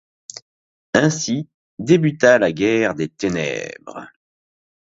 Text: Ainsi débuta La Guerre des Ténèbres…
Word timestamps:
Ainsi 0.95 1.47
débuta 1.77 2.39
La 2.39 2.51
Guerre 2.51 2.95
des 2.95 3.07
Ténèbres… 3.07 4.07